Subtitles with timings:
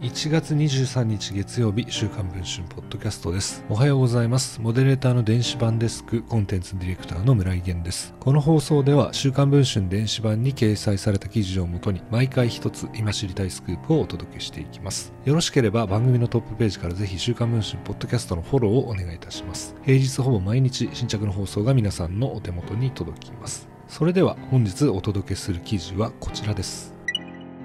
[0.00, 3.62] 1月23日月曜日週刊文春ポッドキャストです。
[3.68, 4.58] おはようございます。
[4.58, 8.14] モデレーターの電子版デスクコンテンツディレクターの村井源です。
[8.18, 15.12] この放送では週刊文春電子版に掲載された記事をもとに毎回一つ今知りたいスクープをお届けしていきます。
[15.26, 19.76] よろしければ番組のトップページからぜひ週刊文春ポッドキャストのフォローをお願いいたします。
[19.82, 23.68] 平日ほぼ毎日新着の放送が皆さんのお手元に届きます。
[23.86, 26.99] それでは本日お届けする記事はこちらです。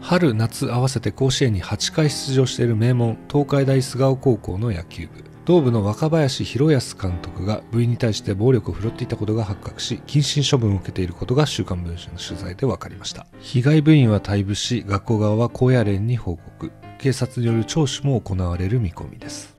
[0.00, 5.24] 春夏合わせて甲子園に8回出場している名門東海大菅生高校の野球部。
[5.44, 13.26] 同部の若林博康監督が部員に対して暴力を振るっていたことが発覚し謹慎処分を受けていることが週刊文春の取材で分かりました。
[13.40, 16.72] 被害部員は退部し学校側は高野連に報告。
[16.98, 19.56] 警察による聴取も行われる見込みです。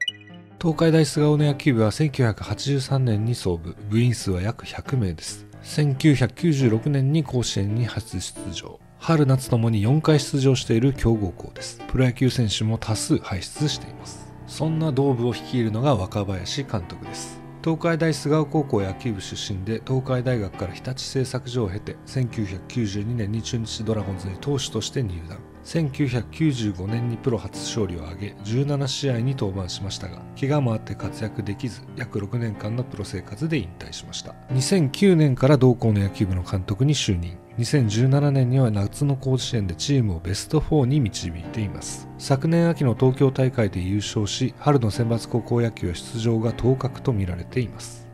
[0.62, 3.76] 東海大菅生の野球部は1983年に創部。
[3.90, 5.46] 部員数は約100名です。
[5.64, 8.80] 1996年に甲子園に初出場。
[9.04, 11.84] 春夏ともに4回出場している強豪校です。
[11.88, 14.32] プロ野球選手も多数輩出しています。
[14.46, 17.42] そんな同部を率いるのが若林監督です。
[17.64, 25.40] 東海大菅生高校野球部出身で東海大学から日立製作所を経て1992年に中日ドラゴンズに投手として入団。
[25.64, 34.36] 1995年にプロ初勝利を挙げ17試合に登板しましたが怪我もあって活躍できず約6年間のプロ生活で引退しました。
[34.52, 37.36] 2009年から同校の野球部の監督に就任。
[37.62, 42.08] 2017年には夏の甲子園でチームをベスト4に導いています。
[42.18, 48.08] 昨年秋の東京大会で優勝し春の選抜高校野球出場が当確とみられています。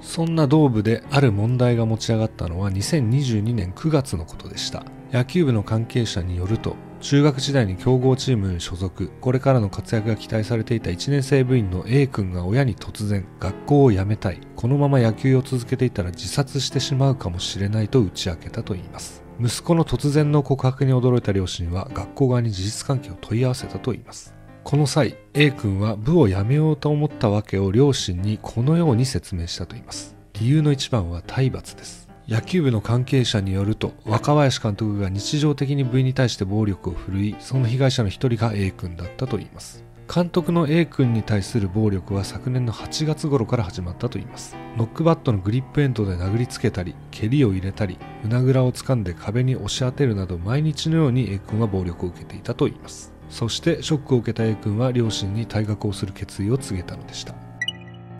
[0.00, 4.84] そんな同部である問題が持ち上がったのは2022年9月のことでした。
[5.12, 9.10] 野球部の関係者によると中学時代に強豪チームに所属。
[9.20, 14.40] これからの活躍が期待されていた1年生部員の A 君が親に突然学校を辞めたい。
[14.56, 19.22] このまま野球を続けていたら自殺してしまうかもしれないと打ち明けたといいます。
[19.38, 24.34] 息子の突然の告白に驚いた両親は学校側に事実関係を問い合わせたといいます。
[24.62, 30.16] この際 A 君は部を辞めようと思ったわけを両親にこのように説明したといいます。
[30.40, 32.03] 理由の一番は体罰です。
[32.26, 39.84] 野球部の関係者によると若林監督が日常的に部員に対して暴力を振るいその被害者の一人が A 君だったといいます。
[40.12, 44.56] 監督の A 君に対する暴力は昨年の8月頃から始まったといいます。
[44.78, 53.12] ノックバットのグリップエンドで殴りつけたり蹴りを入れたり胸ぐらを掴んで壁に押し当てるなど毎日のように A 君は暴力を受けていたといいます。
[53.28, 57.34] そしてショックを受けた A 君は両親に退学をする決意を告げたのでした。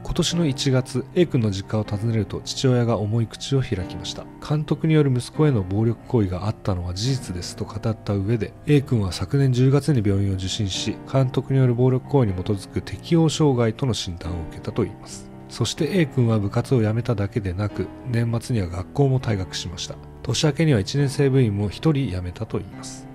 [0.04, 4.24] 今年の1月 A 君の実家を訪ねると父親が重い口を開きました。
[4.46, 15.30] 監督による息子への暴力行為があったのは事実ですと語った上で A 君は昨年10月に病院を受診し監督による暴力行為に基づく適応障害との診断を受けたといいます。
[15.48, 19.94] そして A 君は部活を辞めただけでなく年末には学校も退学しました。
[20.22, 23.13] 年明けには1年生部員も1人辞めたといいます。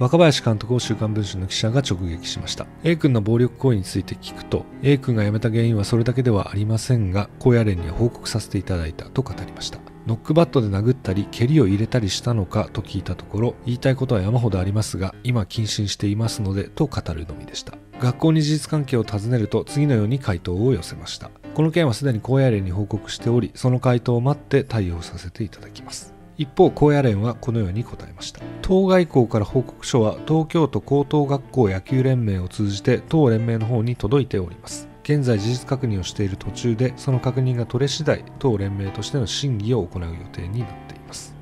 [0.00, 2.66] 若林監督を週刊文春の記者が直撃しました。
[2.84, 9.78] A 君の暴力行為について聞くと A 君が辞めた原因はそれだけではありませんが高野連には報告させていただいたと語りました。
[10.06, 17.74] ノックバットで殴ったり蹴りを入れたりしたのかと聞いたところ言いたいことは山ほどありますが今謹慎していますのでと語るのみでした。
[18.00, 21.30] 学校に事実関係を尋ねると次のように回答を寄せました。
[21.54, 26.14] この件はすでに高野連に報告しておりその回答を待って対応させていただきます。
[26.40, 28.40] 一方高野連はこのように答えました。
[28.62, 34.88] 当該校から報告書は東京都高等学校野球連盟を通じて当連盟の方に届いております。
[35.02, 41.36] 現在事実確認をしている途中でその確認が取れ次第当連盟としての審議を行う予定になっています。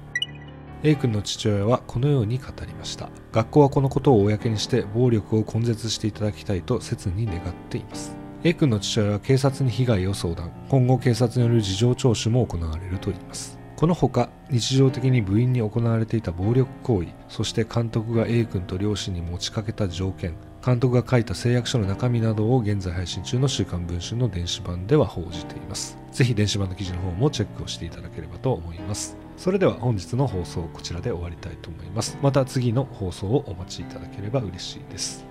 [0.82, 3.09] A 君の父親はこのように語りました。
[3.30, 8.16] 学校はこのことを公にして暴力を根絶していただきたいと切に願っています。
[8.42, 10.50] A 君の父親は警察に被害を相談。
[10.69, 13.58] 今後警察による事情聴取も行われるといいます。
[13.78, 20.34] このほか日常的に部員に行われていた暴力行為そして監督が A 君と両親に持ちかけた条件
[20.66, 25.97] 監督が書いた誓約書の中身などを現在配信中の週刊文春の電子版では報じています。
[26.11, 29.16] ぜひ電子版の記事の方もチェックをしていただければと思います。
[29.37, 32.19] それでは本日の放送こちらで終わりたいと思います。
[32.21, 35.25] また次の放送をお待ちいただければ嬉しいです。